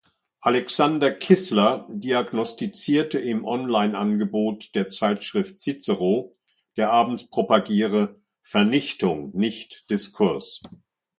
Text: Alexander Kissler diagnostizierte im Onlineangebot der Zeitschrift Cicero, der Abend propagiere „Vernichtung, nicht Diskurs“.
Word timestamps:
Alexander 0.41 1.13
Kissler 1.13 1.87
diagnostizierte 1.95 3.19
im 3.19 3.45
Onlineangebot 3.45 4.73
der 4.73 4.89
Zeitschrift 4.89 5.59
Cicero, 5.59 6.35
der 6.75 6.89
Abend 6.91 7.29
propagiere 7.29 8.19
„Vernichtung, 8.41 9.29
nicht 9.35 9.87
Diskurs“. 9.91 10.63